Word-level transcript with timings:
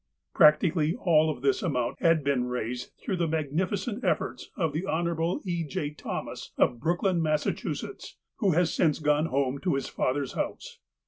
Practically 0.33 0.95
all 0.95 1.29
of 1.29 1.43
this 1.43 1.61
amount 1.61 2.01
had 2.01 2.23
been 2.23 2.45
raised 2.47 2.91
through 2.97 3.17
the 3.17 3.27
magnificent 3.27 4.03
efforts 4.03 4.49
of 4.57 4.73
the 4.73 4.83
Hon. 4.87 5.41
E. 5.43 5.63
J. 5.63 5.91
Thomas, 5.91 6.53
of 6.57 6.79
Brookline, 6.79 7.21
Massachusetts, 7.21 8.17
who 8.37 8.53
has 8.53 8.73
since 8.73 8.97
gone 8.97 9.27
home 9.27 9.59
to 9.61 9.75
his 9.75 9.87
Father's 9.87 10.33
house. 10.33 10.79